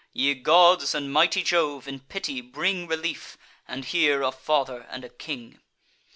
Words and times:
Ye 0.13 0.33
gods, 0.33 0.95
and 0.95 1.13
mighty 1.13 1.43
Jove, 1.43 1.87
in 1.87 1.99
pity 1.99 2.41
bring 2.41 2.87
Relief, 2.87 3.37
and 3.67 3.85
hear 3.85 4.23
a 4.23 4.31
father 4.31 4.87
and 4.89 5.03
a 5.05 5.09
king! 5.09 5.59